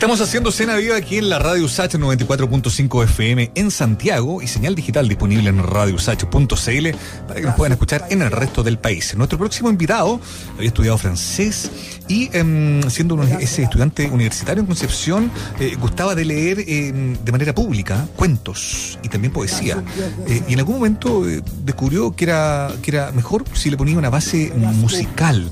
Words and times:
Estamos 0.00 0.22
haciendo 0.22 0.50
cena 0.50 0.76
viva 0.76 0.96
aquí 0.96 1.18
en 1.18 1.28
la 1.28 1.38
Radio 1.38 1.66
USACH 1.66 1.96
94.5 1.96 3.04
FM 3.04 3.50
en 3.54 3.70
Santiago 3.70 4.40
y 4.40 4.46
señal 4.46 4.74
digital 4.74 5.06
disponible 5.06 5.50
en 5.50 5.62
radiousach.cl 5.62 6.88
para 7.28 7.40
que 7.40 7.46
nos 7.46 7.54
puedan 7.54 7.72
escuchar 7.72 8.06
en 8.08 8.22
el 8.22 8.30
resto 8.30 8.62
del 8.62 8.78
país. 8.78 9.14
Nuestro 9.14 9.38
próximo 9.38 9.68
invitado 9.68 10.18
había 10.56 10.68
estudiado 10.68 10.96
francés 10.96 11.70
y 12.08 12.30
em, 12.32 12.82
siendo 12.88 13.22
ese 13.22 13.64
estudiante 13.64 14.08
universitario 14.08 14.62
en 14.62 14.66
Concepción 14.66 15.30
eh, 15.60 15.76
gustaba 15.78 16.14
de 16.14 16.24
leer 16.24 16.64
em, 16.66 17.22
de 17.22 17.30
manera 17.30 17.54
pública 17.54 18.08
cuentos 18.16 18.98
y 19.02 19.08
también 19.10 19.34
poesía. 19.34 19.84
Eh, 20.26 20.42
y 20.48 20.54
en 20.54 20.60
algún 20.60 20.76
momento 20.76 21.28
eh, 21.28 21.42
descubrió 21.62 22.16
que 22.16 22.24
era, 22.24 22.72
que 22.80 22.90
era 22.90 23.12
mejor 23.12 23.44
si 23.52 23.68
le 23.68 23.76
ponía 23.76 23.98
una 23.98 24.08
base 24.08 24.50
musical. 24.56 25.50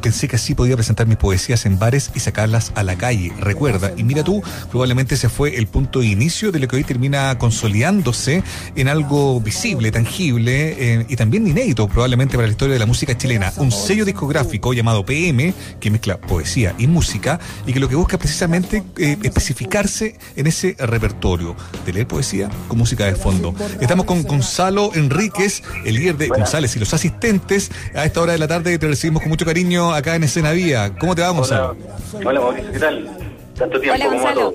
pensé 0.00 0.28
que 0.28 0.36
así 0.36 0.54
podía 0.54 0.76
presentar 0.76 1.06
mis 1.06 1.18
poesías 1.18 1.66
en 1.66 1.78
bares 1.78 2.10
y 2.14 2.20
sacarlas 2.20 2.72
a 2.74 2.82
la 2.84 2.96
calle. 2.96 3.34
Recuerda 3.38 3.81
y 3.96 4.04
mira 4.04 4.22
tú, 4.22 4.42
probablemente 4.70 5.14
ese 5.14 5.28
fue 5.28 5.56
el 5.56 5.66
punto 5.66 6.00
de 6.00 6.06
inicio 6.06 6.52
de 6.52 6.58
lo 6.58 6.68
que 6.68 6.76
hoy 6.76 6.84
termina 6.84 7.36
consolidándose 7.38 8.42
en 8.76 8.88
algo 8.88 9.40
visible, 9.40 9.90
tangible 9.90 10.76
eh, 10.78 11.06
y 11.08 11.16
también 11.16 11.46
inédito 11.46 11.88
probablemente 11.88 12.36
para 12.36 12.46
la 12.46 12.52
historia 12.52 12.74
de 12.74 12.78
la 12.78 12.86
música 12.86 13.16
chilena. 13.16 13.52
Un 13.56 13.72
sello 13.72 14.04
discográfico 14.04 14.72
llamado 14.72 15.04
PM 15.04 15.54
que 15.80 15.90
mezcla 15.90 16.18
poesía 16.18 16.74
y 16.78 16.86
música 16.86 17.40
y 17.66 17.72
que 17.72 17.80
lo 17.80 17.88
que 17.88 17.96
busca 17.96 18.18
precisamente 18.18 18.82
eh, 18.96 19.16
especificarse 19.22 20.18
en 20.36 20.46
ese 20.46 20.76
repertorio 20.78 21.56
de 21.84 21.92
leer 21.92 22.06
poesía 22.06 22.50
con 22.68 22.78
música 22.78 23.06
de 23.06 23.14
fondo. 23.14 23.54
Estamos 23.80 24.06
con 24.06 24.22
Gonzalo 24.22 24.90
Enríquez, 24.94 25.62
el 25.84 25.94
líder 25.94 26.16
de 26.16 26.28
González 26.28 26.76
y 26.76 26.78
los 26.78 26.92
asistentes. 26.94 27.70
A 27.94 28.04
esta 28.04 28.20
hora 28.20 28.32
de 28.32 28.38
la 28.38 28.48
tarde 28.48 28.78
te 28.78 28.86
recibimos 28.86 29.22
con 29.22 29.30
mucho 29.30 29.44
cariño 29.44 29.92
acá 29.92 30.14
en 30.14 30.24
Escena 30.24 30.52
Vía. 30.52 30.94
¿Cómo 30.98 31.14
te 31.14 31.22
va, 31.22 31.30
Gonzalo? 31.30 31.76
Hola, 32.14 32.30
Hola 32.30 32.40
Mauricio, 32.40 32.72
¿qué 32.72 32.78
tal? 32.78 33.31
Tanto 33.62 33.78
tiempo. 33.78 34.02
Hola, 34.02 34.12
Gonzalo. 34.12 34.54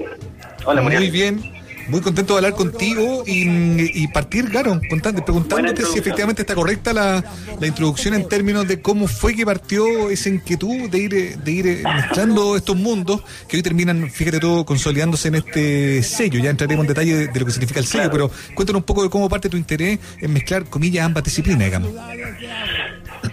Hola, 0.66 0.82
Muy 0.82 1.10
bien. 1.10 1.58
Muy 1.88 2.02
contento 2.02 2.34
de 2.34 2.40
hablar 2.40 2.54
contigo 2.54 3.24
y, 3.26 4.06
partir, 4.10 4.50
claro, 4.50 4.82
preguntándote 4.90 5.86
si 5.86 5.98
efectivamente 5.98 6.42
está 6.42 6.54
correcta 6.54 6.92
la, 6.92 7.24
introducción 7.62 8.14
en 8.14 8.28
términos 8.28 8.68
de 8.68 8.82
cómo 8.82 9.08
fue 9.08 9.34
que 9.34 9.46
partió 9.46 10.10
esa 10.10 10.28
inquietud 10.28 10.90
de 10.90 10.98
ir, 10.98 11.38
de 11.38 11.52
ir 11.52 11.84
mezclando 11.86 12.58
estos 12.58 12.76
mundos 12.76 13.22
que 13.48 13.56
hoy 13.56 13.64
terminan, 13.64 14.12
fíjate 14.12 14.42
todo, 14.42 14.66
consolidándose 14.66 15.30
en 15.30 15.36
este 15.36 16.04
sello. 16.04 16.42
Ya 16.42 16.50
entraremos 16.50 16.84
en 16.84 16.88
detalle 16.90 17.28
de, 17.28 17.40
lo 17.40 17.46
que 17.46 17.52
significa 17.54 17.80
el 17.80 17.86
sello, 17.86 18.12
pero 18.12 18.30
cuéntanos 18.54 18.82
un 18.82 18.86
poco 18.86 19.04
de 19.04 19.10
cómo 19.10 19.30
parte 19.30 19.48
tu 19.48 19.56
interés 19.56 19.98
en 20.20 20.34
mezclar, 20.34 20.66
comillas, 20.66 21.06
ambas 21.06 21.24
disciplinas, 21.24 21.64
digamos. 21.64 21.92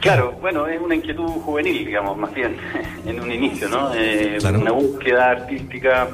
Claro, 0.00 0.32
bueno, 0.40 0.66
es 0.66 0.80
una 0.80 0.94
inquietud 0.94 1.26
juvenil, 1.26 1.84
digamos, 1.84 2.16
más 2.16 2.32
bien, 2.34 2.56
en 3.06 3.20
un 3.20 3.30
inicio, 3.30 3.68
¿no? 3.68 3.94
Eh, 3.94 4.38
una 4.42 4.72
búsqueda 4.72 5.30
artística, 5.30 6.08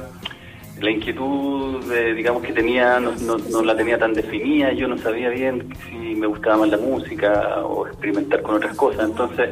la 0.79 0.91
inquietud, 0.91 1.83
digamos, 2.15 2.41
que 2.41 2.53
tenía, 2.53 2.99
no, 2.99 3.13
no, 3.37 3.63
la 3.63 3.75
tenía 3.75 3.97
tan 3.97 4.13
definida, 4.13 4.71
yo 4.73 4.87
no 4.87 4.97
sabía 4.97 5.29
bien 5.29 5.69
si 5.87 6.15
me 6.15 6.27
gustaba 6.27 6.57
más 6.57 6.69
la 6.69 6.77
música 6.77 7.63
o 7.63 7.87
experimentar 7.87 8.41
con 8.41 8.55
otras 8.55 8.75
cosas, 8.75 9.09
entonces 9.09 9.49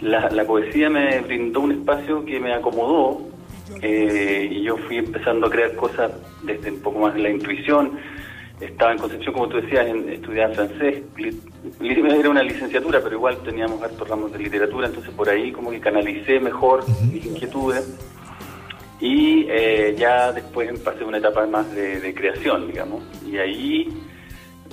la, 0.00 0.28
la 0.30 0.44
poesía 0.44 0.90
me 0.90 1.20
brindó 1.20 1.60
un 1.60 1.72
espacio 1.72 2.24
que 2.24 2.38
me 2.40 2.52
acomodó 2.52 3.30
eh, 3.82 4.48
y 4.50 4.62
yo 4.62 4.76
fui 4.76 4.98
empezando 4.98 5.46
a 5.46 5.50
crear 5.50 5.74
cosas 5.76 6.12
desde 6.42 6.70
un 6.72 6.80
poco 6.80 7.00
más 7.00 7.14
de 7.14 7.20
la 7.20 7.30
intuición, 7.30 7.92
estaba 8.60 8.92
en 8.92 8.98
Concepción, 8.98 9.32
como 9.32 9.48
tú 9.48 9.60
decías, 9.60 9.86
en, 9.86 10.08
estudiaba 10.08 10.54
francés. 10.54 11.02
Era 11.80 12.30
una 12.30 12.42
licenciatura, 12.42 13.00
pero 13.02 13.16
igual 13.16 13.38
teníamos 13.42 13.82
hartos 13.82 14.08
ramos 14.08 14.32
de 14.32 14.38
literatura, 14.38 14.86
entonces 14.86 15.12
por 15.14 15.28
ahí 15.28 15.50
como 15.52 15.70
que 15.70 15.80
canalicé 15.80 16.40
mejor 16.40 16.84
mis 17.10 17.24
inquietudes. 17.24 17.98
Y 19.00 19.46
eh, 19.48 19.94
ya 19.98 20.30
después 20.30 20.78
pasé 20.80 21.04
una 21.04 21.18
etapa 21.18 21.46
más 21.46 21.72
de, 21.74 22.14
creación, 22.14 22.66
digamos. 22.66 23.02
Y 23.26 23.38
ahí 23.38 23.88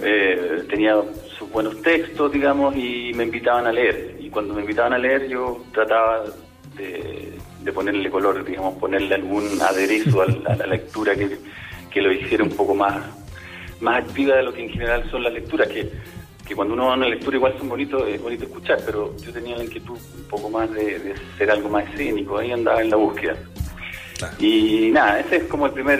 eh, 0.02 0.66
tenía 0.70 0.96
sus 1.38 1.50
buenos 1.50 1.82
textos, 1.82 2.30
digamos, 2.32 2.76
y 2.76 3.14
me 3.16 3.24
invitaban 3.24 3.68
a 3.68 3.72
leer. 3.72 4.18
Y 4.20 4.30
cuando 4.30 4.54
me 4.54 4.62
invitaban 4.62 4.92
a 4.94 4.98
leer, 4.98 5.30
yo 5.30 5.64
trataba 5.72 6.26
de, 6.76 7.72
ponerle 7.74 8.10
color, 8.10 8.44
digamos, 8.44 8.78
ponerle 8.78 9.16
algún 9.16 9.62
aderezo 9.62 10.22
a 10.22 10.26
la, 10.26 10.68
lectura 10.68 11.16
que, 11.16 11.38
que 11.90 12.02
lo 12.02 12.12
hiciera 12.12 12.44
un 12.44 12.50
poco 12.50 12.76
más 12.76 13.04
más 13.82 14.04
activa 14.04 14.36
de 14.36 14.44
lo 14.44 14.54
que 14.54 14.64
en 14.64 14.70
general 14.70 15.10
son 15.10 15.24
las 15.24 15.34
lecturas, 15.34 15.68
que, 15.68 15.92
que 16.48 16.56
cuando 16.56 16.74
uno 16.74 16.86
va 16.88 16.94
a 16.94 16.98
una 16.98 17.08
lectura 17.08 17.38
igual 17.38 17.56
son 17.58 17.70
bonitos, 17.70 18.08
es 18.08 18.22
bonito 18.22 18.46
escuchar, 18.46 18.80
pero 18.86 19.16
yo 19.18 19.32
tenía 19.32 19.58
la 19.58 19.64
inquietud 19.64 19.98
un 20.18 20.24
poco 20.30 20.50
más 20.50 20.72
de, 20.72 21.16
ser 21.38 21.52
algo 21.52 21.70
más 21.70 21.88
escénico, 21.90 22.38
ahí 22.38 22.52
andaba 22.52 22.82
en 22.82 22.90
la 22.90 22.98
búsqueda. 22.98 23.36
Y 24.40 24.90
nada, 24.92 25.20
ese 25.20 25.38
es 25.38 25.44
como 25.44 25.68
el 25.68 25.74
primer 25.74 26.00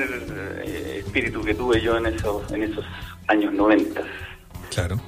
eh, 0.66 1.04
espíritu 1.06 1.42
que 1.44 1.54
tuve 1.54 1.80
yo 1.80 1.98
en 1.98 2.08
esos, 2.08 2.52
en 2.52 2.64
esos 2.64 2.84
años 3.28 3.54
90. 3.54 4.02
Claro. 4.72 5.00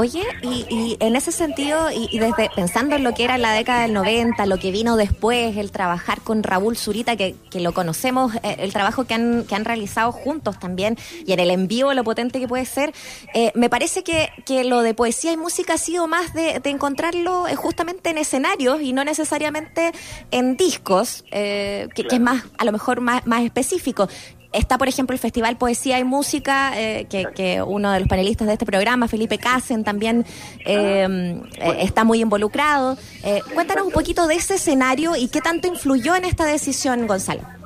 Oye, 0.00 0.22
y, 0.40 0.96
en 0.98 1.14
ese 1.14 1.30
sentido, 1.30 1.90
y, 1.90 2.18
desde 2.18 2.48
pensando 2.56 2.96
en 2.96 3.04
lo 3.04 3.12
que 3.12 3.22
era 3.22 3.36
la 3.36 3.52
década 3.52 3.82
del 3.82 3.92
90, 3.92 4.46
lo 4.46 4.56
que 4.56 4.70
vino 4.70 4.96
después, 4.96 5.58
el 5.58 5.70
trabajar 5.70 6.22
con 6.22 6.42
Raúl 6.42 6.74
Zurita, 6.78 7.16
que, 7.16 7.36
lo 7.52 7.74
conocemos, 7.74 8.34
eh, 8.36 8.56
el 8.60 8.72
trabajo 8.72 9.04
que 9.04 9.12
han, 9.12 9.44
que 9.44 9.54
han 9.54 9.66
realizado 9.66 10.10
juntos 10.10 10.58
también, 10.58 10.96
y 11.26 11.34
en 11.34 11.40
el 11.40 11.50
envío 11.50 11.92
lo 11.92 12.02
potente 12.02 12.40
que 12.40 12.48
puede 12.48 12.64
ser, 12.64 12.94
eh, 13.34 13.52
me 13.54 13.68
parece 13.68 14.02
que, 14.02 14.30
que, 14.46 14.64
lo 14.64 14.80
de 14.80 14.94
poesía 14.94 15.32
y 15.32 15.36
música 15.36 15.74
ha 15.74 15.78
sido 15.78 16.06
más 16.06 16.32
de, 16.32 16.62
encontrarlo 16.64 17.46
eh, 17.46 17.54
justamente 17.54 18.08
en 18.08 18.16
escenarios 18.16 18.80
y 18.80 18.94
no 18.94 19.04
necesariamente 19.04 19.92
en 20.30 20.56
discos, 20.56 21.24
que, 21.30 21.90
que, 21.94 22.06
es 22.10 22.20
más, 22.20 22.42
a 22.56 22.64
lo 22.64 22.72
mejor 22.72 23.02
más, 23.02 23.26
más 23.26 23.42
específico. 23.42 24.08
Está, 24.52 24.78
por 24.78 24.88
ejemplo, 24.88 25.14
el 25.14 25.20
Festival 25.20 25.56
Poesía 25.56 26.00
y 26.00 26.04
Música, 26.04 26.72
eh, 26.74 27.06
que, 27.08 27.62
uno 27.62 27.92
de 27.92 28.00
los 28.00 28.08
panelistas 28.08 28.48
de 28.48 28.54
este 28.54 28.66
programa, 28.66 29.06
Felipe 29.06 29.38
Casen, 29.38 29.84
también 29.84 30.26
eh, 30.66 31.40
está 31.78 32.02
muy 32.02 32.20
involucrado. 32.20 32.98
Eh, 33.22 33.40
cuéntanos 33.54 33.86
un 33.86 33.92
poquito 33.92 34.26
de 34.26 34.34
ese 34.34 34.54
escenario 34.56 35.14
y 35.14 35.28
qué 35.28 35.40
tanto 35.40 35.68
influyó 35.68 36.16
en 36.16 36.24
esta 36.24 36.44
decisión, 36.44 37.06
Gonzalo. 37.06 37.59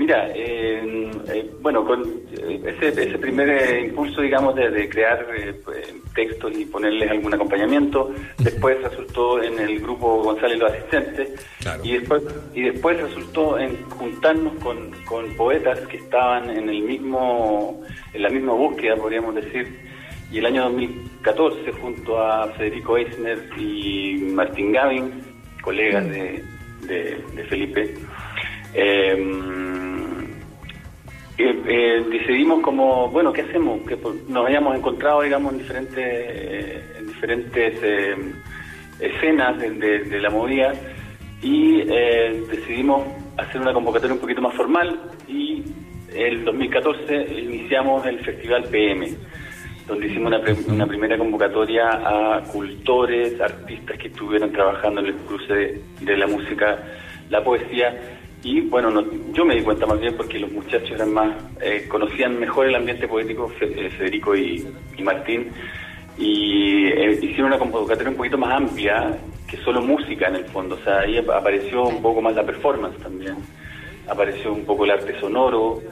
Mira, 0.00 0.30
eh, 0.34 1.50
bueno, 1.60 1.84
con 1.84 2.02
ese, 2.32 2.88
ese 2.88 3.18
primer 3.18 3.84
impulso, 3.84 4.22
digamos, 4.22 4.56
de, 4.56 4.88
crear 4.88 5.26
pues, 5.62 5.94
textos 6.14 6.58
y 6.58 6.64
ponerles 6.64 7.10
algún 7.10 7.34
acompañamiento, 7.34 8.10
después 8.38 8.82
resultó 8.82 9.42
en 9.42 9.58
el 9.58 9.78
grupo 9.78 10.22
González 10.22 10.58
los 10.58 10.72
asistentes, 10.72 11.46
y 11.82 11.98
después 11.98 12.22
y 12.54 12.62
después 12.62 12.98
resultó 12.98 13.58
en 13.58 13.76
juntarnos 13.90 14.54
con, 14.62 14.90
con 15.04 15.36
poetas 15.36 15.78
que 15.80 15.98
estaban 15.98 16.48
en 16.48 16.70
el 16.70 16.80
mismo 16.80 17.82
en 18.14 18.22
la 18.22 18.30
misma 18.30 18.54
búsqueda, 18.54 18.96
podríamos 18.96 19.34
decir, 19.34 19.80
y 20.32 20.38
el 20.38 20.46
año 20.46 20.62
2014 20.62 21.72
junto 21.72 22.18
a 22.18 22.48
Federico 22.52 22.96
Eisner 22.96 23.38
y 23.58 24.14
Martín 24.32 24.72
Gavin, 24.72 25.12
colegas 25.60 26.08
de, 26.08 26.42
de 26.86 27.44
Felipe, 27.50 27.82
Em, 27.82 27.88
eh, 27.88 27.90
eh, 27.90 27.94
decidimos 32.10 32.60
como, 32.62 33.08
bueno, 33.08 33.32
¿qué 33.32 33.42
hacemos? 33.42 33.80
Que 33.86 33.96
nos 34.28 34.46
hayamos 34.46 34.76
encontrado, 34.76 35.22
digamos, 35.22 35.52
en 35.52 35.58
diferentes, 35.58 36.98
en 36.98 37.06
diferentes 37.06 37.78
eh, 37.82 38.16
escenas 39.00 39.58
de, 39.58 40.20
la 40.20 40.30
movida 40.30 40.72
y 41.42 41.82
decidimos 41.82 43.02
hacer 43.36 43.60
una 43.60 43.72
convocatoria 43.72 44.14
un 44.14 44.20
poquito 44.20 44.42
más 44.42 44.54
formal 44.54 45.00
y 45.26 45.64
el 46.14 46.44
2014 46.44 47.40
iniciamos 47.40 48.04
el 48.06 48.18
Festival 48.20 48.64
PM, 48.64 49.08
donde 49.86 50.06
hicimos 50.06 50.32
una, 50.32 50.42
una 50.68 50.86
primera 50.86 51.16
convocatoria 51.16 51.88
a 51.88 52.42
cultores, 52.44 53.40
artistas 53.40 53.96
que 53.98 54.08
estuvieron 54.08 54.52
trabajando 54.52 55.00
en 55.00 55.06
el 55.06 55.14
cruce 55.14 55.80
de 56.00 56.16
la 56.16 56.26
música, 56.26 56.78
la 57.30 57.42
poesía 57.42 58.19
y 58.42 58.62
bueno, 58.62 59.04
yo 59.32 59.44
me 59.44 59.56
di 59.56 59.62
cuenta 59.62 59.86
más 59.86 60.00
bien 60.00 60.16
porque 60.16 60.38
los 60.38 60.50
muchachos 60.50 60.90
eran 60.92 61.12
más, 61.12 61.36
eh, 61.60 61.84
conocían 61.88 62.38
mejor 62.40 62.66
el 62.66 62.74
ambiente 62.74 63.06
poético, 63.06 63.52
eh, 63.60 63.90
Federico 63.90 64.34
y, 64.34 64.66
Martín, 65.02 65.50
y 66.16 66.86
eh, 66.86 67.18
hicieron 67.20 67.46
una 67.46 67.58
convocatoria 67.58 68.10
un 68.10 68.16
poquito 68.16 68.38
más 68.38 68.52
amplia 68.52 69.18
que 69.46 69.58
solo 69.58 69.82
música 69.82 70.28
en 70.28 70.36
el 70.36 70.44
fondo. 70.46 70.76
O 70.76 70.84
sea, 70.84 71.00
ahí 71.00 71.18
apareció 71.18 71.84
un 71.84 72.00
poco 72.00 72.22
más 72.22 72.34
la 72.34 72.44
performance 72.44 72.96
también, 72.98 73.36
apareció 74.08 74.52
un 74.52 74.64
poco 74.64 74.84
el 74.84 74.92
arte 74.92 75.18
sonoro 75.20 75.82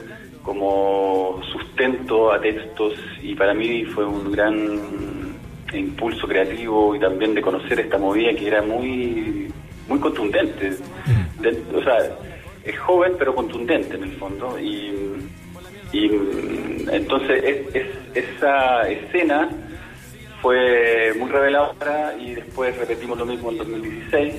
como 0.41 1.41
sustento 1.51 2.31
a 2.31 2.41
textos 2.41 2.93
y 3.21 3.35
para 3.35 3.53
mí 3.53 3.85
fue 3.85 4.05
un 4.05 4.31
gran 4.31 4.79
impulso 5.71 6.27
creativo 6.27 6.95
y 6.95 6.99
también 6.99 7.35
de 7.35 7.41
conocer 7.41 7.79
esta 7.79 7.99
movida 7.99 8.33
que 8.33 8.47
era 8.47 8.61
muy 8.63 9.51
muy 9.87 9.99
contundente. 9.99 10.71
Mm. 11.05 11.75
o 11.75 11.83
sea, 11.83 11.97
es 12.69 12.79
joven 12.79 13.13
pero 13.17 13.35
contundente 13.35 13.95
en 13.95 14.03
el 14.03 14.11
fondo 14.17 14.59
y, 14.59 15.17
entonces 16.91 17.43
esa 18.13 18.87
escena 18.87 19.49
fue 20.39 21.13
muy 21.17 21.29
reveladora 21.29 22.15
y 22.19 22.35
después 22.35 22.77
repetimos 22.77 23.17
lo 23.17 23.25
mismo 23.25 23.49
en 23.49 23.57
2016 23.57 24.33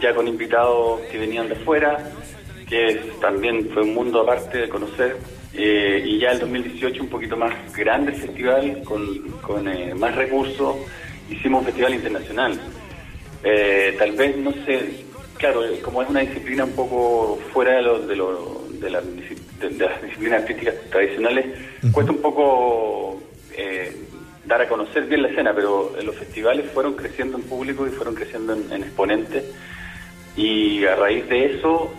ya 0.00 0.14
con 0.14 0.28
invitados 0.28 1.00
que 1.10 1.18
venían 1.18 1.48
de 1.48 1.54
fuera 1.56 1.98
que 2.70 3.00
también 3.20 3.68
fue 3.74 3.82
un 3.82 3.94
mundo 3.94 4.20
aparte 4.20 4.58
de 4.58 4.68
conocer. 4.68 5.16
Eh, 5.52 6.02
y 6.06 6.20
ya 6.20 6.30
el 6.30 6.38
2018 6.38 7.02
un 7.02 7.08
poquito 7.08 7.36
más 7.36 7.52
grande 7.76 8.12
el 8.12 8.20
festival, 8.20 8.82
con, 8.84 9.18
con 9.42 9.68
eh, 9.68 9.92
más 9.94 10.14
recursos, 10.14 10.76
hicimos 11.28 11.60
un 11.60 11.66
festival 11.66 11.94
internacional. 11.94 12.60
Eh, 13.42 13.96
tal 13.98 14.12
vez, 14.12 14.36
no 14.36 14.52
sé, 14.64 15.04
claro, 15.40 15.62
como 15.82 16.02
es 16.02 16.08
una 16.08 16.20
disciplina 16.20 16.64
un 16.64 16.72
poco 16.72 17.38
fuera 17.52 17.74
de, 17.76 17.82
lo, 17.82 17.98
de, 18.06 18.16
lo, 18.16 18.64
de, 18.70 18.90
las 18.90 19.02
disciplinas 20.02 20.42
artísticas 20.42 20.74
tradicionales, 20.90 21.46
cuesta 21.92 22.12
un 22.12 22.22
poco 22.22 23.20
dar 24.44 24.62
a 24.62 24.68
conocer 24.68 25.04
bien 25.04 25.22
la 25.22 25.28
escena, 25.28 25.54
pero 25.54 25.92
los 26.02 26.16
festivales 26.16 26.70
fueron 26.72 26.94
creciendo 26.94 27.38
en 27.38 27.44
público 27.44 27.86
y 27.86 27.90
fueron 27.90 28.14
creciendo 28.14 28.52
en, 28.52 28.72
en 28.72 28.82
exponentes. 28.82 29.44
Y 30.36 30.84
a 30.84 30.96
raíz 30.96 31.28
de 31.28 31.56
eso 31.56 31.92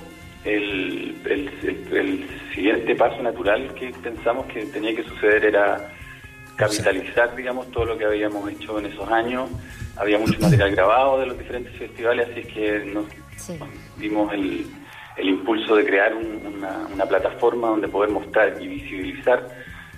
el, 0.44 1.16
el, 1.26 2.28
siguiente 2.54 2.96
paso 2.96 3.22
natural 3.22 3.74
que 3.76 3.92
pensamos 4.04 4.46
que 4.48 4.66
tenía 4.66 4.94
que 4.96 5.04
suceder 5.04 5.46
era 5.46 5.94
capitalizar, 6.58 7.34
digamos, 7.36 7.72
todo 7.72 7.86
lo 7.86 7.98
que 7.98 8.06
habíamos 8.06 8.52
hecho 8.52 8.78
en 8.80 8.88
esos 8.88 9.10
años. 9.10 9.50
Había 9.96 10.18
mucho 10.18 10.40
material 10.40 10.72
grabado 10.72 11.20
de 11.20 11.28
los 11.28 11.38
diferentes 11.38 11.74
festivales, 11.78 12.28
así 12.32 12.44
que 12.44 12.84
nos, 12.86 13.06
dimos 13.98 14.34
el, 14.34 14.66
el, 15.18 15.30
impulso 15.30 15.76
de 15.76 15.86
crear 15.86 16.14
una, 16.16 16.88
una, 16.94 17.06
plataforma 17.06 17.70
donde 17.70 17.88
poder 17.88 18.10
mostrar 18.10 18.62
y 18.62 18.68
visibilizar 18.68 19.48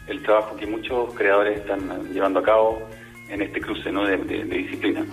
el 0.08 0.22
trabajo 0.24 0.56
que 0.56 0.66
muchos 0.66 1.14
creadores 1.14 1.60
están 1.60 2.12
llevando 2.12 2.40
a 2.40 2.44
cabo 2.44 2.88
en 3.30 3.42
este 3.42 3.60
cruce 3.62 3.92
¿no? 3.92 4.06
de, 4.06 4.18
de, 4.18 4.44
de 4.46 4.58
disciplinas. 4.58 5.08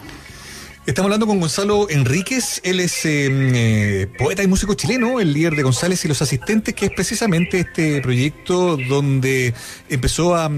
Estamos 0.91 1.07
hablando 1.07 1.29
con 1.29 1.39
Gonzalo 1.39 1.89
Enríquez, 1.89 2.61
él 2.65 2.81
es 2.81 3.05
em, 3.05 3.53
eh, 3.55 4.09
poeta 4.19 4.43
y 4.43 4.49
músico 4.49 4.75
chileno, 4.75 5.21
el 5.21 5.33
líder 5.33 5.55
de 5.55 5.63
González 5.63 6.05
y 6.05 6.09
los 6.09 6.21
asistentes, 6.21 6.75
que 6.75 6.87
es 6.87 6.91
precisamente 6.91 7.61
este 7.61 8.01
proyecto 8.01 8.77
donde 8.77 9.55
empezó 9.89 10.35
a, 10.35 10.51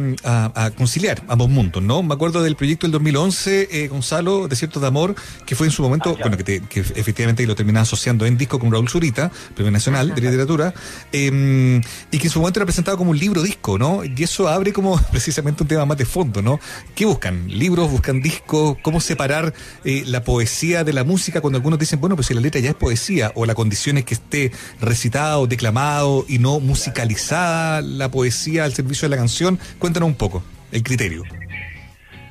conciliar 0.75 1.23
ambos 1.29 1.51
mundos, 1.51 1.83
¿no? 1.83 2.03
Me 2.03 2.15
acuerdo 2.15 2.43
del 2.43 2.57
proyecto 2.57 2.87
del 2.87 2.93
2011, 2.93 3.69
eh, 3.71 3.89
Gonzalo, 3.89 4.49
Desierto 4.49 4.81
de 4.81 4.87
Amor, 4.87 5.15
que 5.45 5.55
fue 5.55 5.67
en 5.67 5.71
su 5.71 5.83
momento, 5.83 6.17
ah, 6.19 6.23
bueno, 6.27 6.39
que, 6.39 6.63
efectivamente 6.97 7.47
lo 7.47 7.55
terminaba 7.55 7.83
asociando 7.83 8.25
en 8.25 8.39
disco 8.39 8.59
con 8.59 8.73
Raúl 8.73 8.89
Zurita, 8.89 9.31
Premio 9.55 9.71
Nacional 9.71 10.15
de 10.15 10.21
Literatura, 10.23 10.73
em, 11.13 11.83
y 12.11 12.19
que 12.19 12.29
en 12.29 12.31
su 12.31 12.39
momento 12.39 12.59
era 12.59 12.65
presentado 12.65 12.97
como 12.97 13.11
un 13.11 13.19
libro 13.19 13.43
disco, 13.43 13.79
¿no? 13.79 14.03
Y 14.03 14.23
eso 14.23 14.49
abre 14.49 14.73
como 14.73 14.99
precisamente 15.11 15.63
un 15.63 15.69
tema 15.69 15.85
más 15.85 15.99
de 15.99 16.07
fondo, 16.07 16.41
¿no? 16.41 16.59
¿Qué 16.95 17.05
buscan? 17.05 17.49
¿Libros? 17.49 17.91
¿Buscan 17.91 18.23
discos? 18.23 18.79
¿Cómo 18.81 18.99
separar 18.99 19.53
eh, 19.85 20.05
la 20.23 20.25
poesía 20.25 20.85
de 20.85 20.93
la 20.93 21.03
música 21.03 21.41
cuando 21.41 21.57
algunos 21.57 21.81
dicen, 21.81 22.01
bueno, 22.01 22.15
pues 22.15 22.29
si 22.29 22.35
la 22.35 22.41
letra 22.41 22.61
ya 22.61 22.71
es 22.71 22.77
poesía 22.77 23.33
o 23.35 23.45
la 23.45 23.57
condición 23.57 23.99
es 23.99 24.05
que 24.05 24.15
esté 24.15 24.53
recitado, 24.81 25.49
declamado 25.49 26.25
y 26.29 26.39
no 26.39 26.61
musicalizada 26.61 27.83
la 27.83 28.09
poesía 28.09 28.63
al 28.63 28.73
servicio 28.73 29.09
de 29.09 29.11
la 29.11 29.17
canción? 29.17 29.59
Cuéntanos 29.81 30.09
un 30.09 30.15
poco 30.15 30.45
el 30.71 30.85
criterio. 30.85 31.25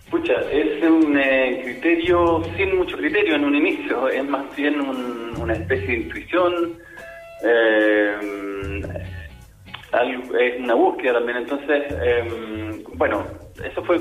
Pucha, 0.09 0.39
es 0.53 0.81
un 0.83 1.17
eh, 1.17 1.59
criterio 1.65 2.41
sin 2.55 2.77
mucho 2.77 2.95
criterio 2.95 3.35
en 3.35 3.43
un 3.43 3.55
inicio, 3.55 4.07
es 4.07 4.25
más 4.25 4.45
bien 4.55 4.79
una 5.37 5.53
especie 5.53 5.87
de 5.87 5.93
intuición. 5.95 6.53
Eh, 7.43 8.15
es 10.39 10.59
una 10.61 10.75
búsqueda 10.75 11.15
también. 11.15 11.39
Entonces, 11.39 11.83
em, 12.01 12.83
bueno, 12.95 13.25
eso 13.65 13.83
fue 13.83 13.99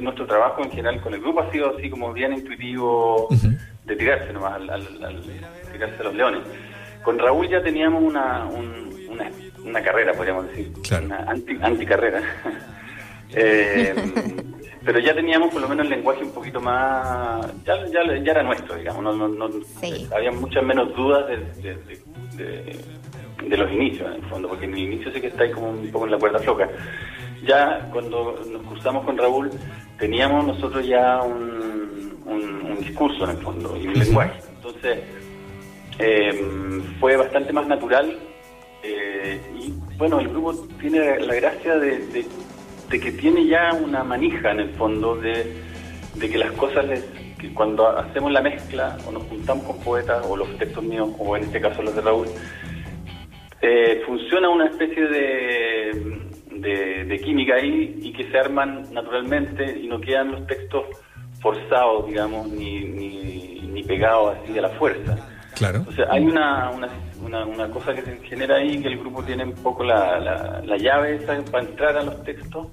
nuestro 0.00 0.26
trabajo 0.26 0.62
en 0.62 0.70
general 0.70 1.00
con 1.00 1.14
el 1.14 1.20
grupo 1.20 1.40
ha 1.40 1.50
sido 1.50 1.76
así 1.76 1.90
como 1.90 2.12
bien 2.12 2.32
intuitivo 2.32 3.28
de 3.84 3.96
tirarse 3.96 4.32
nomás, 4.32 4.60
al, 4.68 4.86
tirarse 5.72 6.00
a 6.00 6.04
los 6.04 6.14
leones. 6.14 6.42
Con 7.02 7.18
Raúl 7.18 7.48
ya 7.48 7.62
teníamos 7.62 8.02
una, 8.02 8.46
una, 8.46 9.82
carrera, 9.82 10.12
podríamos 10.12 10.46
decir, 10.48 10.72
una 11.02 11.18
anti, 11.18 11.58
anticarrera. 11.60 12.22
eh, 13.34 13.94
pero 14.84 14.98
ya 14.98 15.14
teníamos 15.14 15.52
por 15.52 15.62
lo 15.62 15.68
menos 15.68 15.86
el 15.86 15.90
lenguaje 15.90 16.22
un 16.22 16.32
poquito 16.32 16.60
más, 16.60 17.46
ya, 17.64 17.84
ya, 17.86 18.02
ya 18.22 18.32
era 18.32 18.42
nuestro, 18.42 18.76
digamos, 18.76 19.02
no, 19.02 19.28
no, 19.28 19.50
había 20.14 20.32
muchas 20.32 20.64
menos 20.64 20.94
dudas 20.94 21.26
de 21.28 22.78
de 23.48 23.56
los 23.56 23.70
inicios, 23.72 24.08
en 24.08 24.22
el 24.22 24.30
fondo, 24.30 24.48
porque 24.48 24.66
en 24.66 24.74
el 24.74 24.80
inicio 24.80 25.12
sí 25.12 25.20
que 25.20 25.28
está 25.28 25.44
ahí 25.44 25.50
como 25.50 25.70
un 25.70 25.90
poco 25.90 26.04
en 26.06 26.12
la 26.12 26.18
cuerda 26.18 26.38
floja. 26.38 26.68
Ya 27.46 27.88
cuando 27.92 28.38
nos 28.50 28.62
cruzamos 28.62 29.04
con 29.04 29.16
Raúl, 29.16 29.50
teníamos 29.98 30.46
nosotros 30.46 30.86
ya 30.86 31.22
un, 31.22 32.18
un, 32.26 32.76
discurso 32.80 33.24
en 33.24 33.30
el 33.30 33.36
fondo 33.38 33.76
y 33.76 33.86
un 33.86 33.94
lenguaje. 33.94 34.40
Entonces, 34.56 35.00
em, 35.98 36.82
fue 36.98 37.16
bastante 37.16 37.52
más 37.52 37.66
natural 37.66 38.18
eh, 38.82 39.40
y 39.58 39.74
bueno, 39.98 40.18
el 40.20 40.28
grupo 40.28 40.54
tiene 40.80 41.20
la 41.20 41.34
gracia 41.34 41.76
de, 41.76 41.98
de, 42.06 43.00
que 43.00 43.12
tiene 43.12 43.46
ya 43.46 43.72
una 43.74 44.02
manija 44.02 44.50
en 44.50 44.60
el 44.60 44.70
fondo 44.70 45.16
de, 45.16 45.54
de 46.14 46.30
que 46.30 46.38
las 46.38 46.52
cosas 46.52 46.86
les, 46.86 47.04
que 47.38 47.52
cuando 47.54 47.88
hacemos 47.88 48.32
la 48.32 48.40
mezcla 48.40 48.96
o 49.06 49.12
nos 49.12 49.22
juntamos 49.24 49.64
con 49.64 49.78
poetas 49.80 50.24
o 50.26 50.36
los 50.36 50.56
textos 50.58 50.82
míos 50.84 51.10
o 51.18 51.36
en 51.36 51.44
este 51.44 51.60
caso 51.60 51.82
los 51.82 51.94
de 51.94 52.00
Raúl, 52.00 52.28
eh, 53.62 54.02
funciona 54.06 54.48
una 54.48 54.66
especie 54.66 55.06
de, 55.06 56.19
de, 56.60 57.20
química 57.24 57.54
ahí 57.54 57.98
y 58.02 58.12
que 58.12 58.30
se 58.30 58.38
arman 58.38 58.92
naturalmente 58.92 59.78
y 59.78 59.88
no 59.88 60.00
quedan 60.00 60.32
los 60.32 60.46
textos 60.46 60.84
forzados, 61.40 62.06
digamos, 62.06 62.48
ni, 62.48 62.80
ni, 62.84 63.82
pegados 63.84 64.36
así 64.36 64.56
a 64.56 64.62
la 64.62 64.68
fuerza. 64.68 65.16
Claro. 65.56 65.84
O 65.88 65.92
sea, 65.92 66.06
hay 66.10 66.24
una, 66.24 66.70
una, 66.70 67.44
una, 67.44 67.68
cosa 67.70 67.92
que 67.92 68.02
se 68.02 68.16
genera 68.18 68.56
ahí, 68.56 68.80
que 68.80 68.88
el 68.88 68.98
grupo 68.98 69.24
tiene 69.24 69.44
un 69.44 69.54
poco 69.54 69.82
la, 69.82 70.60
la, 70.64 70.76
llave 70.76 71.16
esa 71.16 71.36
para 71.50 71.64
entrar 71.64 71.96
a 71.96 72.02
los 72.04 72.22
textos. 72.22 72.68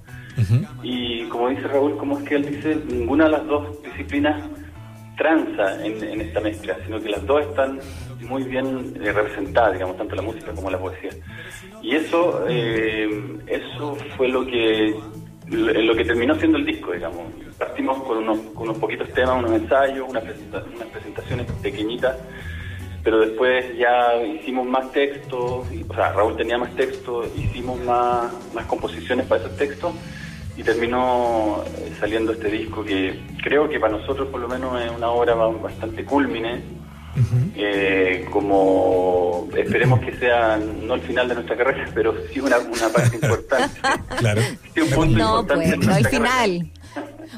Y 0.84 1.24
como 1.30 1.50
dice 1.50 1.64
Raúl, 1.64 1.98
como 1.98 2.20
es 2.20 2.26
que 2.26 2.36
él 2.36 2.46
dice, 2.46 2.78
ninguna 2.88 3.26
de 3.26 3.32
las 3.32 3.48
dos 3.48 3.82
disciplinas 3.82 4.44
tranza 5.18 5.84
en, 5.84 6.02
en 6.02 6.22
esta 6.22 6.40
mezcla, 6.40 6.78
sino 6.86 7.02
que 7.02 7.10
las 7.10 7.26
dos 7.26 7.42
están 7.42 7.80
muy 8.22 8.44
bien 8.44 8.94
eh, 9.02 9.12
representada, 9.12 9.72
digamos, 9.72 9.98
tanto 9.98 10.16
la 10.16 10.22
música 10.22 10.54
como 10.54 10.70
la 10.70 10.78
poesía. 10.78 11.10
Y 11.82 11.96
eso, 11.96 12.46
eh, 12.48 13.10
eso 13.48 13.98
fue 14.16 14.30
lo 14.30 14.46
que 14.46 14.96
lo 15.50 15.96
que 15.96 16.04
terminó 16.04 16.36
siendo 16.36 16.58
el 16.58 16.66
disco, 16.66 16.92
digamos. 16.92 17.24
Partimos 17.58 18.04
con 18.04 18.18
unos, 18.18 18.38
con 18.54 18.64
unos 18.64 18.78
poquitos 18.80 19.10
temas, 19.14 19.38
unos 19.40 19.54
ensayos, 19.54 20.06
unas, 20.10 20.24
unas 20.24 20.88
presentaciones 20.92 21.50
pequeñitas, 21.64 22.18
pero 23.02 23.20
después 23.22 23.66
ya 23.78 24.22
hicimos 24.22 24.68
más 24.68 24.92
textos, 24.92 25.66
o 25.88 25.94
sea, 25.96 26.12
Raúl 26.12 26.36
tenía 26.36 26.58
más 26.58 26.76
textos, 26.76 27.30
hicimos 27.38 27.80
más, 27.86 28.30
más 28.54 28.66
composiciones 28.66 29.26
para 29.26 29.42
esos 29.42 29.56
textos 29.56 29.94
y 30.58 30.64
terminó 30.64 31.64
eh, 31.66 31.94
saliendo 32.00 32.34
este 32.34 32.50
disco 32.50 32.84
que 32.84 33.20
creo 33.44 33.70
que 33.70 33.80
para 33.80 33.98
nosotros 33.98 34.28
por 34.30 34.42
lo 34.42 34.48
menos 34.48 34.82
es 34.82 34.92
una 34.92 35.10
obra 35.10 35.36
bastante 35.36 36.04
culmine 36.04 36.62
eh, 37.56 38.28
como 38.32 39.50
esperemos 39.56 40.00
que 40.02 40.16
sea 40.18 40.58
no 40.58 40.94
el 40.94 41.02
final 41.02 41.28
de 41.28 41.36
nuestra 41.36 41.58
carrera, 41.58 41.90
pero 41.94 42.14
sí 42.32 42.40
una, 42.40 42.60
una 42.60 42.90
parte 42.90 43.16
importante. 43.22 43.80
claro. 44.18 44.42
Sí, 44.74 44.82
un 44.82 44.90
punto 44.90 45.18
no, 45.18 45.40
importante 45.40 45.78
pues, 45.78 45.88
no 45.88 45.98
el 45.98 46.08
final. 46.08 46.72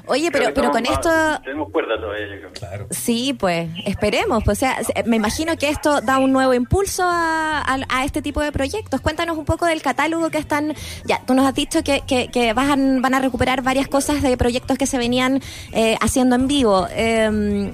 Oye, 0.10 0.32
pero, 0.32 0.54
pero 0.54 0.72
con 0.72 0.86
esto... 0.86 1.10
Tenemos 1.44 1.72
cuerda 1.72 2.00
todavía, 2.00 2.50
Claro. 2.54 2.88
Sí, 2.90 3.36
pues, 3.38 3.70
esperemos. 3.86 4.44
Pues, 4.44 4.58
o 4.58 4.60
sea, 4.60 4.78
me 5.06 5.16
imagino 5.16 5.56
que 5.58 5.70
esto 5.70 6.02
da 6.02 6.18
un 6.18 6.32
nuevo 6.32 6.54
impulso 6.54 7.04
a, 7.06 7.64
a, 7.88 8.04
este 8.04 8.22
tipo 8.22 8.42
de 8.42 8.52
proyectos. 8.52 9.02
Cuéntanos 9.02 9.38
un 9.38 9.46
poco 9.46 9.66
del 9.66 9.82
catálogo 9.82 10.30
que 10.30 10.40
están... 10.40 10.74
Ya, 11.06 11.22
tú 11.26 11.34
nos 11.34 11.46
has 11.46 11.54
dicho 11.54 11.84
que, 11.84 12.02
que, 12.08 12.30
que 12.30 12.54
van, 12.54 13.02
van 13.02 13.14
a 13.14 13.20
recuperar 13.20 13.62
varias 13.62 13.88
cosas 13.88 14.22
de 14.22 14.36
proyectos 14.36 14.78
que 14.78 14.88
se 14.88 14.98
venían 14.98 15.42
eh, 15.74 15.96
haciendo 16.02 16.36
en 16.36 16.48
vivo. 16.48 16.88
Eh, 16.92 17.72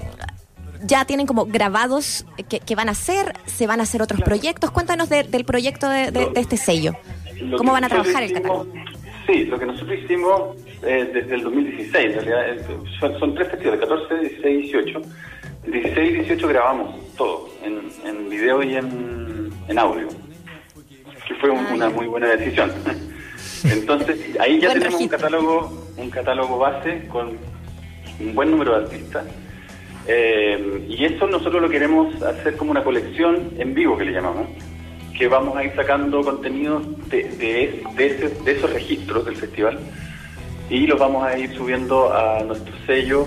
ya 0.86 1.04
tienen 1.04 1.26
como 1.26 1.46
grabados 1.46 2.26
que, 2.48 2.74
van 2.74 2.88
a 2.88 2.92
hacer, 2.92 3.34
se 3.46 3.66
van 3.66 3.80
a 3.80 3.84
hacer 3.84 4.02
otros 4.02 4.20
proyectos. 4.22 4.70
Cuéntanos 4.70 5.08
del 5.08 5.44
proyecto 5.44 5.88
de, 5.88 6.30
este 6.36 6.56
sello. 6.56 6.92
¿Cómo 7.56 7.72
van 7.72 7.84
a 7.84 7.88
trabajar 7.88 8.22
el 8.22 8.32
catálogo? 8.32 8.66
Sí, 9.26 9.44
lo 9.44 9.58
que 9.58 9.66
nosotros 9.66 9.98
hicimos 9.98 10.56
eh, 10.82 11.10
desde 11.12 11.34
el 11.34 11.42
2016, 11.42 12.16
en 12.16 12.24
realidad 12.24 12.66
son, 13.18 13.34
tres 13.34 13.48
festivales, 13.48 13.80
14, 13.80 14.20
16 14.20 14.44
y 14.46 14.62
18. 14.62 15.02
El 15.66 15.72
16 15.72 16.10
y 16.10 16.14
18 16.14 16.48
grabamos 16.48 17.14
todo, 17.16 17.48
en, 17.64 17.80
en 18.04 18.28
video 18.28 18.62
y 18.62 18.76
en, 18.76 19.50
en 19.68 19.78
audio, 19.78 20.08
que 21.26 21.34
fue 21.36 21.50
ah, 21.50 21.72
una 21.74 21.88
muy 21.90 22.06
buena 22.06 22.28
decisión. 22.28 22.72
Entonces, 23.64 24.36
ahí 24.38 24.60
ya 24.60 24.72
tenemos 24.72 25.00
un 25.00 25.08
catálogo, 25.08 25.86
un 25.96 26.10
catálogo 26.10 26.58
base 26.58 27.06
con 27.08 27.36
un 28.20 28.34
buen 28.34 28.50
número 28.50 28.78
de 28.78 28.84
artistas 28.84 29.24
eh, 30.08 30.84
y 30.88 31.04
eso 31.04 31.26
nosotros 31.26 31.60
lo 31.60 31.68
queremos 31.68 32.22
hacer 32.22 32.56
como 32.56 32.70
una 32.70 32.84
colección 32.84 33.50
en 33.58 33.74
vivo 33.74 33.98
que 33.98 34.04
le 34.04 34.12
llamamos, 34.12 34.46
que 35.18 35.26
vamos 35.26 35.56
a 35.56 35.64
ir 35.64 35.72
sacando 35.74 36.22
contenidos 36.22 36.84
de, 37.08 37.24
de, 37.24 37.82
de, 37.96 38.52
esos 38.52 38.72
registros 38.72 39.24
del 39.24 39.36
festival 39.36 39.80
y 40.68 40.86
los 40.86 40.98
vamos 40.98 41.24
a 41.24 41.38
ir 41.38 41.54
subiendo 41.54 42.12
a 42.12 42.42
nuestro 42.42 42.74
sello 42.86 43.26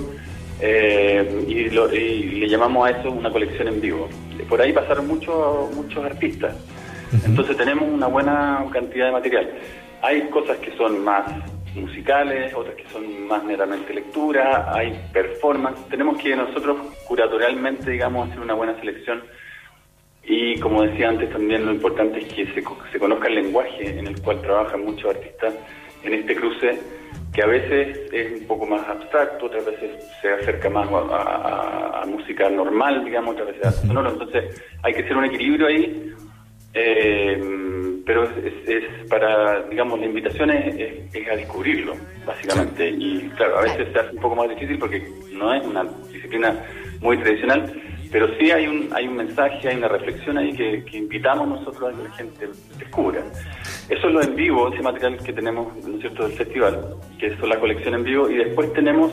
eh, 0.62 1.46
y, 1.48 1.70
le 1.70 2.50
llamamos 2.50 2.88
a 2.88 2.92
eso 2.92 3.12
una 3.12 3.32
colección 3.32 3.68
en 3.70 3.80
vivo. 3.80 4.10
Por 4.48 4.62
ahí 4.62 4.74
pasaron 4.74 5.08
muchos 5.08 5.74
muchos 5.74 6.04
artistas. 6.04 6.56
Entonces 7.26 7.58
tenemos 7.58 7.90
una 7.90 8.08
buena 8.08 8.66
cantidad 8.72 9.08
de 9.08 9.12
material. 9.12 9.50
Hay 10.02 10.22
cosas 10.30 10.58
que 10.58 10.76
son 10.76 11.04
más 11.04 11.26
musicales, 11.76 12.54
otras 12.54 12.76
que 12.76 12.88
son 12.90 13.28
más 13.28 13.44
meramente 13.44 13.94
lectura, 13.94 14.72
hay 14.74 15.00
performance. 15.14 15.80
Tenemos 15.90 16.18
que 16.18 16.36
nosotros 16.36 16.78
curatorialmente, 17.08 17.92
digamos, 17.92 18.30
hacer 18.30 18.42
una 18.42 18.54
buena 18.54 18.78
selección. 18.80 19.24
Y 20.24 20.60
como 20.60 20.84
decía 20.84 21.10
antes, 21.10 21.32
también 21.32 21.66
lo 21.66 21.72
importante 21.72 22.20
es 22.20 22.34
que 22.34 22.46
se, 22.48 22.64
se 22.92 23.00
conozca 23.00 23.28
el 23.28 23.36
lenguaje 23.36 23.98
en 23.98 24.08
el 24.08 24.22
cual 24.22 24.42
trabajan 24.42 24.84
muchos 24.84 25.10
artistas 25.10 25.54
en 26.04 26.14
este 26.14 26.36
cruce, 26.36 26.80
que 27.34 27.44
a 27.44 27.48
veces 27.48 28.12
es 28.12 28.42
un 28.42 28.48
poco 28.48 28.66
más 28.66 28.88
abstracto, 28.88 29.46
otras 29.46 29.66
veces 29.66 29.92
se 30.22 30.32
acerca 30.32 30.70
más 30.70 30.88
a, 30.92 32.04
música 32.08 32.50
normal, 32.50 33.06
digamos, 33.06 33.36
otras 33.36 33.50
veces 33.50 33.66
a 33.66 33.72
sonoro. 33.72 34.10
Entonces 34.10 34.64
hay 34.82 34.94
que 34.94 35.02
hacer 35.02 35.16
un 35.16 35.26
equilibrio 35.26 35.68
ahí. 35.68 36.14
Eh, 36.74 37.60
pero 38.10 38.24
es, 38.24 39.08
para, 39.08 39.62
digamos, 39.70 40.00
la 40.00 40.08
invitación 40.08 40.50
es, 40.50 41.30
a 41.32 41.36
descubrirlo, 41.36 41.94
básicamente. 42.26 42.90
Y 42.90 43.30
claro, 43.38 43.60
a 43.60 43.62
veces 43.62 43.88
se 43.94 44.00
hace 44.00 44.16
un 44.16 44.22
poco 44.22 44.36
más 44.36 44.50
difícil 44.50 44.80
porque 44.80 45.08
no 45.32 45.54
es 45.54 45.64
una 45.64 45.84
disciplina 46.12 46.56
muy 47.02 47.18
tradicional, 47.20 47.72
pero 48.12 48.28
sí 48.38 48.52
hay 48.52 48.68
un, 48.68 48.90
hay 48.94 49.08
un 49.08 49.16
mensaje, 49.16 49.70
hay 49.70 49.78
una 49.78 49.88
reflexión 49.88 50.38
ahí 50.38 50.54
que, 50.54 50.98
invitamos 50.98 51.48
nosotros 51.48 51.94
a 51.94 51.98
que 51.98 52.04
la 52.04 52.16
gente 52.16 52.50
descubra. 52.78 53.24
Eso 53.90 54.08
es 54.08 54.14
lo 54.14 54.22
en 54.22 54.36
vivo, 54.36 54.72
ese 54.74 54.82
material 54.82 55.18
que 55.24 55.34
tenemos, 55.34 55.76
¿no 55.86 55.96
es 55.96 56.02
cierto?, 56.02 56.24
del 56.24 56.38
festival, 56.38 56.96
que 57.20 57.28
es 57.28 57.40
la 57.40 57.60
colección 57.60 57.94
en 57.94 58.04
vivo, 58.04 58.30
y 58.30 58.38
después 58.38 58.74
tenemos 58.74 59.12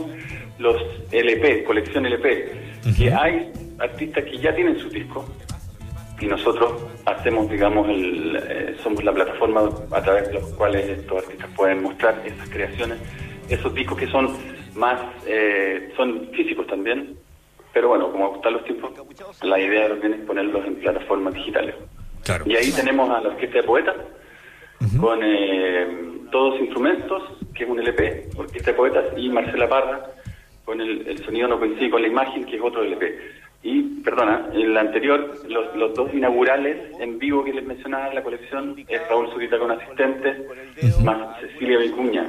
los 0.59 0.77
LP, 1.13 1.65
colección 1.65 2.07
LP, 2.07 2.53
que 2.97 3.13
hay 3.13 3.53
artistas 3.79 4.25
que 4.25 4.39
ya 4.39 4.55
tienen 4.55 4.79
su 4.79 4.89
disco, 4.89 5.27
y 6.21 6.27
nosotros 6.27 6.73
hacemos, 7.05 7.51
digamos, 7.51 7.89
el, 7.91 8.37
eh, 8.37 8.77
somos 8.83 9.05
la 9.05 9.13
plataforma 9.13 9.69
a 9.91 10.03
través 10.03 10.29
de 10.29 10.35
los 10.35 10.45
cuales 10.55 10.89
estos 10.89 11.23
artistas 11.23 11.51
pueden 11.55 11.83
mostrar 11.83 12.23
esas 12.25 12.49
creaciones, 12.49 12.99
esos 13.51 13.75
discos 13.75 13.99
que 13.99 14.07
son 14.07 14.31
más, 14.75 14.99
eh, 15.27 15.93
son 15.97 16.29
físicos 16.33 16.67
también, 16.67 17.17
pero 17.77 17.89
bueno, 17.89 18.11
como 18.11 18.31
gustan 18.31 18.55
los 18.55 18.65
tiempos, 18.65 18.91
la 19.43 19.61
idea 19.61 19.89
es 19.89 20.21
ponerlos 20.27 20.65
en 20.65 20.77
plataformas 20.77 21.35
digitales. 21.35 21.75
Y 22.47 22.57
ahí 22.57 22.73
tenemos 22.73 23.11
a 23.11 23.21
la 23.21 23.29
Orquesta 23.29 23.59
de 23.59 23.65
Poetas, 23.65 23.97
con 24.99 25.21
eh, 25.23 25.87
todos 26.33 26.59
instrumentos, 26.59 27.23
que 27.55 27.65
es 27.65 27.69
un 27.69 27.79
LP, 27.79 28.31
Orquesta 28.35 28.71
de 28.71 28.77
Poetas, 28.79 29.05
y 29.19 29.29
Marcela 29.29 29.69
Parra, 29.69 30.07
con 30.65 30.81
el, 30.81 31.07
el 31.07 31.23
sonido 31.23 31.49
no 31.49 31.59
coincide 31.59 31.91
con 31.91 32.01
la 32.01 32.09
imagen, 32.09 32.47
que 32.47 32.57
es 32.57 32.63
otro 32.63 32.83
LP. 32.83 33.15
Y, 33.63 33.83
perdona, 34.03 34.49
el 34.55 34.75
anterior, 34.75 35.35
los, 35.47 35.95
dos 35.95 36.15
inaugurales 36.15 36.99
en 36.99 37.19
vivo 37.19 37.45
que 37.45 37.53
les 37.53 37.67
mencionaba 37.67 38.09
en 38.09 38.15
la 38.15 38.23
colección 38.23 38.75
es 38.89 39.07
Raúl 39.11 39.31
Zurita 39.33 39.59
con 39.59 39.71
asistentes, 39.71 40.39
más 41.03 41.39
Cecilia 41.43 41.77
Vicuña 41.81 42.27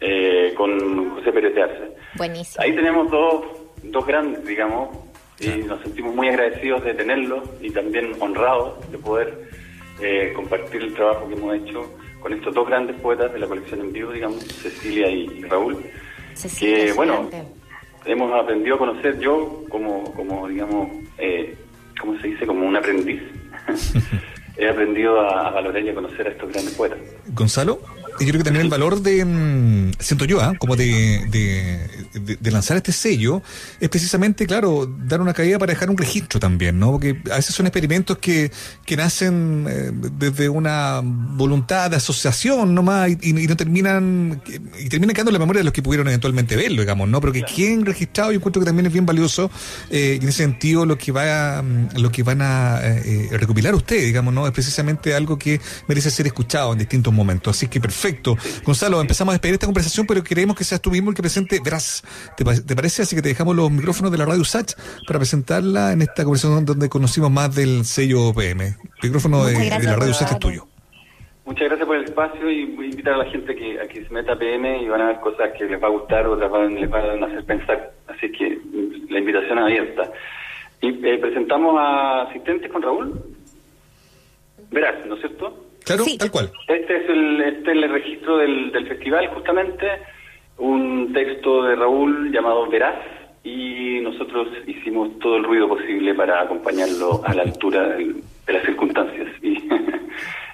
eh, 0.00 0.52
con 0.54 1.14
José 1.14 1.32
Pérez 1.32 1.54
de 1.54 1.62
Arce. 1.62 1.96
Buenísimo. 2.18 2.62
Ahí 2.62 2.74
tenemos 2.74 3.10
dos, 3.10 3.65
dos 3.96 4.06
grandes, 4.06 4.44
digamos, 4.44 4.90
y 5.40 5.48
nos 5.64 5.80
sentimos 5.80 6.14
muy 6.14 6.28
agradecidos 6.28 6.84
de 6.84 6.92
tenerlos 6.92 7.42
y 7.62 7.70
también 7.70 8.12
honrados 8.20 8.74
de 8.90 8.98
poder 8.98 9.48
eh, 10.02 10.32
compartir 10.36 10.82
el 10.82 10.92
trabajo 10.92 11.26
que 11.26 11.34
hemos 11.34 11.54
hecho 11.56 11.96
con 12.20 12.34
estos 12.34 12.54
dos 12.54 12.66
grandes 12.66 12.94
poetas 13.00 13.32
de 13.32 13.38
la 13.38 13.46
colección 13.46 13.80
en 13.80 13.92
vivo, 13.94 14.12
digamos, 14.12 14.44
Cecilia 14.44 15.10
y, 15.10 15.42
Raúl. 15.44 15.78
Cecilia, 16.34 16.86
que, 16.86 16.92
bueno, 16.92 17.30
hemos 18.04 18.32
aprendido 18.38 18.74
a 18.76 18.78
conocer 18.78 19.18
yo 19.18 19.64
como, 19.70 20.12
como 20.12 20.46
digamos, 20.46 20.90
eh, 21.16 21.56
¿cómo 21.98 22.20
se 22.20 22.28
dice? 22.28 22.46
Como 22.46 22.66
un 22.66 22.76
aprendiz. 22.76 23.22
He 24.58 24.68
aprendido 24.68 25.20
a, 25.20 25.48
a, 25.48 25.50
valorar 25.50 25.82
y 25.82 25.88
a 25.88 25.94
conocer 25.94 26.26
a 26.26 26.30
estos 26.30 26.50
grandes 26.50 26.74
poetas. 26.74 26.98
Gonzalo 27.28 27.78
yo 28.20 28.28
creo 28.28 28.38
que 28.38 28.44
también 28.44 28.64
el 28.64 28.70
valor 28.70 29.00
de, 29.00 29.24
mm, 29.24 29.92
siento 29.98 30.24
yo, 30.24 30.40
¿ah? 30.40 30.54
como 30.58 30.76
de, 30.76 31.26
de, 31.28 32.05
lanzar 32.42 32.76
este 32.76 32.92
sello, 32.92 33.42
es 33.80 33.88
precisamente, 33.88 34.46
claro, 34.46 34.86
dar 34.86 35.20
una 35.20 35.34
caída 35.34 35.58
para 35.58 35.72
dejar 35.72 35.90
un 35.90 35.98
registro 35.98 36.40
también, 36.40 36.78
¿no? 36.78 36.92
Porque 36.92 37.20
a 37.30 37.36
veces 37.36 37.54
son 37.54 37.66
experimentos 37.66 38.18
que, 38.18 38.50
que 38.84 38.96
nacen 38.96 39.66
eh, 39.68 39.90
desde 39.92 40.48
una 40.48 41.00
voluntad 41.02 41.90
de 41.90 41.96
asociación 41.96 42.74
nomás 42.74 43.10
y, 43.10 43.18
y, 43.22 43.46
no 43.46 43.56
terminan, 43.56 44.42
y 44.78 44.88
terminan 44.88 45.14
quedando 45.14 45.30
en 45.30 45.34
la 45.34 45.40
memoria 45.40 45.60
de 45.60 45.64
los 45.64 45.72
que 45.72 45.82
pudieron 45.82 46.06
eventualmente 46.08 46.56
verlo, 46.56 46.82
digamos, 46.82 47.08
¿no? 47.08 47.20
Pero 47.20 47.32
que 47.32 47.42
quien 47.42 47.84
registrado, 47.84 48.32
yo 48.32 48.36
encuentro 48.36 48.60
que 48.60 48.66
también 48.66 48.86
es 48.86 48.92
bien 48.92 49.06
valioso, 49.06 49.50
eh, 49.90 50.18
en 50.22 50.28
ese 50.28 50.44
sentido, 50.44 50.86
lo 50.86 50.96
que 50.96 51.12
va 51.12 51.62
mm, 51.62 51.98
lo 51.98 52.10
que 52.10 52.22
van 52.22 52.40
a 52.42 52.80
eh, 52.82 53.28
recopilar 53.32 53.74
ustedes, 53.74 54.04
digamos, 54.04 54.32
¿no? 54.32 54.46
Es 54.46 54.52
precisamente 54.52 55.14
algo 55.14 55.38
que 55.38 55.60
merece 55.88 56.10
ser 56.10 56.26
escuchado 56.26 56.72
en 56.72 56.78
distintos 56.78 57.12
momentos. 57.12 57.56
Así 57.56 57.66
que 57.66 57.80
perfecto 57.80 57.96
Perfecto. 57.96 58.36
Gonzalo, 58.62 59.00
empezamos 59.00 59.32
a 59.32 59.34
despedir 59.34 59.54
esta 59.54 59.66
conversación, 59.66 60.06
pero 60.06 60.22
queremos 60.22 60.54
que 60.54 60.64
seas 60.64 60.80
tú 60.80 60.90
mismo 60.90 61.10
el 61.10 61.16
que 61.16 61.22
presente, 61.22 61.60
verás, 61.64 62.04
¿te, 62.36 62.74
parece? 62.74 63.02
Así 63.02 63.16
que 63.16 63.22
te 63.22 63.28
dejamos 63.28 63.56
los 63.56 63.70
micrófonos 63.70 64.12
de 64.12 64.18
la 64.18 64.24
radio 64.24 64.44
Sach 64.44 64.72
para 65.06 65.18
presentarla 65.18 65.92
en 65.92 66.02
esta 66.02 66.24
conversación 66.24 66.64
donde 66.64 66.88
conocimos 66.88 67.30
más 67.30 67.54
del 67.54 67.84
sello 67.84 68.32
PM. 68.34 68.66
El 68.66 68.74
micrófono 69.02 69.44
de, 69.44 69.54
la 69.82 69.96
radio 69.96 70.14
Sach 70.14 70.32
es 70.32 70.38
tuyo. 70.38 70.66
Muchas 71.44 71.68
gracias 71.68 71.86
por 71.86 71.96
el 71.96 72.04
espacio 72.04 72.50
y 72.50 72.64
voy 72.66 72.86
a 72.86 72.90
invitar 72.90 73.14
a 73.14 73.18
la 73.18 73.24
gente 73.26 73.54
que, 73.54 73.80
a 73.80 73.86
que 73.86 74.04
se 74.04 74.12
meta 74.12 74.32
a 74.32 74.38
PM 74.38 74.82
y 74.82 74.88
van 74.88 75.00
a 75.00 75.06
ver 75.06 75.20
cosas 75.20 75.50
que 75.56 75.64
les 75.64 75.80
va 75.80 75.86
a 75.86 75.90
gustar, 75.90 76.26
otras 76.26 76.50
van, 76.50 76.74
les 76.74 76.90
van 76.90 77.22
a 77.22 77.26
hacer 77.26 77.44
pensar. 77.44 77.92
Así 78.08 78.32
que 78.32 78.58
la 79.08 79.18
invitación 79.20 79.58
es 79.58 79.64
abierta. 79.64 80.10
Y 80.80 80.88
eh, 81.06 81.18
presentamos 81.18 81.76
a 81.78 82.22
asistentes 82.22 82.70
con 82.70 82.82
Raúl. 82.82 83.22
Verás, 84.72 85.06
¿no 85.06 85.14
es 85.14 85.20
cierto? 85.20 85.66
Claro, 85.84 86.04
tal 86.18 86.30
cual. 86.32 86.50
Este 86.66 86.96
es 86.96 87.08
el, 87.08 87.40
este 87.40 87.70
el 87.70 87.88
registro 87.90 88.38
del, 88.38 88.72
del 88.72 88.88
festival, 88.88 89.28
justamente, 89.28 89.86
un 90.58 91.12
texto 91.12 91.64
de 91.64 91.76
Raúl 91.76 92.32
llamado 92.32 92.68
Veraz, 92.68 92.96
y 93.46 94.00
nosotros 94.00 94.48
hicimos 94.66 95.16
todo 95.20 95.36
el 95.36 95.44
ruido 95.44 95.68
posible 95.68 96.14
para 96.14 96.42
acompañarlo 96.42 97.22
a 97.24 97.32
la 97.32 97.42
altura 97.42 97.96
de, 97.96 98.16
las 98.52 98.64
circunstancias. 98.64 99.28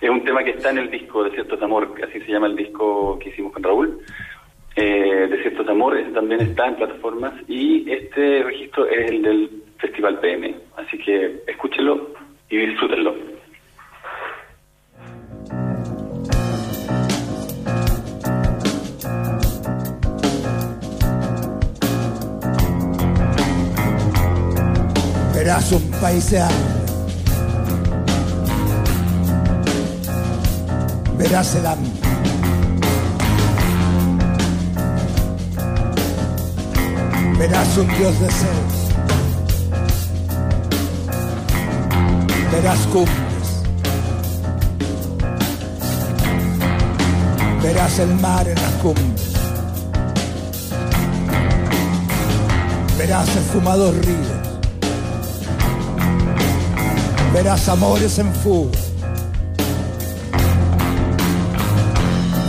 Es 0.03 0.11
un 0.11 0.25
tema 0.25 0.43
que 0.43 0.51
está 0.51 0.71
en 0.71 0.79
el 0.79 0.91
disco 0.91 1.23
Desiertos 1.23 1.61
de 1.61 1.65
Amor, 1.65 1.95
así 2.03 2.19
se 2.21 2.33
llama 2.33 2.49
el 2.49 2.57
disco 2.57 3.17
que 3.21 3.29
hicimos 3.29 3.53
con 3.53 3.63
Raúl. 3.63 4.01
Eh, 4.75 5.29
Desiertos 5.31 5.65
de 5.65 5.71
Amor 5.71 5.97
también 6.13 6.41
está 6.41 6.67
en 6.67 6.75
plataformas 6.75 7.35
y 7.47 7.89
este 7.89 8.43
registro 8.43 8.85
es 8.89 9.11
el 9.13 9.23
del 9.23 9.51
Festival 9.79 10.19
PM. 10.19 10.57
Así 10.77 10.99
que 10.99 11.45
escúchenlo 11.47 12.11
y 12.51 12.57
disfrútenlo. 12.57 13.15
Verás 26.03 26.03
un 26.03 26.03
paisaje. 26.03 26.55
Verás 31.17 31.55
el 31.55 31.67
un 37.77 37.89
Dios 37.97 38.21
de 38.21 38.31
celos. 38.31 38.89
Verás 42.53 42.79
cumbres. 42.93 43.19
Verás 47.63 47.99
el 47.99 48.15
mar 48.17 48.49
en 48.49 48.55
las 48.55 48.73
cumbres. 48.83 49.33
Verás 52.99 53.29
esfumados 53.37 53.95
ríos 54.05 54.52
verás 57.33 57.67
amores 57.69 58.19
en 58.19 58.33
fuga, 58.35 58.79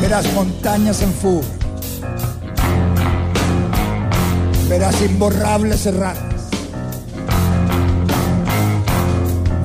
verás 0.02 0.26
montañas 0.34 1.02
en 1.02 1.14
fuga, 1.14 1.48
verás 4.68 5.02
imborrables 5.02 5.86
errantes, 5.86 6.42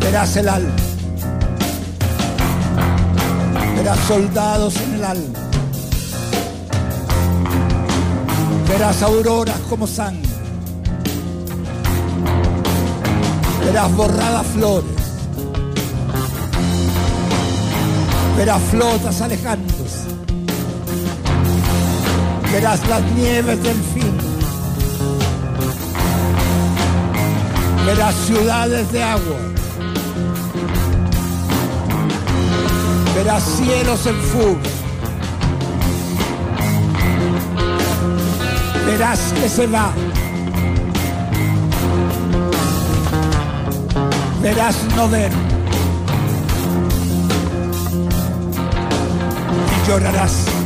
verás 0.00 0.36
el 0.36 0.48
alma, 0.48 0.76
verás 3.76 3.98
soldados 4.06 4.76
en 4.80 4.94
el 4.94 5.04
alma, 5.04 5.38
verás 8.68 9.02
auroras 9.02 9.58
como 9.68 9.86
sangre, 9.88 10.30
verás 13.64 13.92
borradas 13.96 14.46
flores 14.46 14.97
verás 18.38 18.62
flotas 18.70 19.20
alejándose, 19.20 20.06
verás 22.52 22.88
las 22.88 23.02
nieves 23.12 23.62
del 23.62 23.76
fin, 23.76 24.16
verás 27.84 28.14
ciudades 28.26 28.90
de 28.92 29.02
agua, 29.02 29.36
Verás 33.18 33.42
cielos 33.42 34.06
en 34.06 34.14
fuga. 34.14 34.60
Verás 38.86 39.18
que 39.34 39.48
se 39.48 39.66
va. 39.66 39.92
Verás 44.40 44.76
no 44.94 45.08
ver. 45.08 45.47
Llorarás. 49.88 50.57